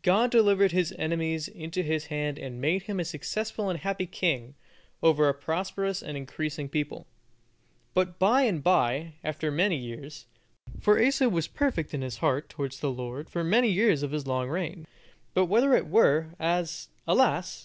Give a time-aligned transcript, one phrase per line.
[0.00, 4.54] God delivered his enemies into his hand and made him a successful and happy king,
[5.02, 7.06] over a prosperous and increasing people.
[7.92, 10.24] But by and bye, after many years,
[10.80, 14.26] for Asa was perfect in his heart towards the Lord for many years of his
[14.26, 14.86] long reign;
[15.34, 17.64] but whether it were, as, alas!